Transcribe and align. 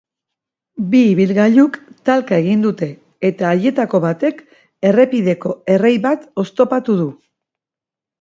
Bi 0.91 0.99
ibilgailuk 1.07 1.75
talka 2.09 2.39
egin 2.43 2.63
dute 2.63 2.87
eta 3.29 3.45
haietako 3.57 4.01
batek 4.05 4.39
errepideko 4.93 5.53
errei 5.75 5.93
bat 6.07 6.25
oztopatu 6.45 6.97
du. 7.03 7.07